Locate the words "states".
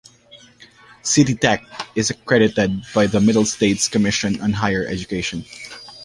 3.45-3.87